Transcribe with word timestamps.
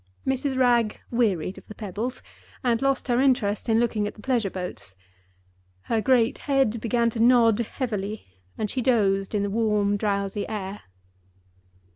Mrs. 0.25 0.57
Wragge 0.57 0.97
wearied 1.11 1.59
of 1.59 1.67
the 1.67 1.75
pebbles, 1.75 2.23
and 2.63 2.81
lost 2.81 3.07
her 3.07 3.21
interest 3.21 3.69
in 3.69 3.79
looking 3.79 4.07
at 4.07 4.15
the 4.15 4.21
pleasure 4.23 4.49
boats. 4.49 4.95
Her 5.83 6.01
great 6.01 6.39
head 6.49 6.81
began 6.81 7.11
to 7.11 7.19
nod 7.19 7.59
heavily, 7.59 8.25
and 8.57 8.67
she 8.71 8.81
dozed 8.81 9.35
in 9.35 9.43
the 9.43 9.51
warm, 9.51 9.97
drowsy 9.97 10.49
air. 10.49 10.81